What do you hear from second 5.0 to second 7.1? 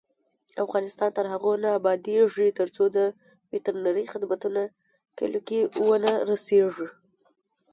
کلیو ته ونه رسیږي.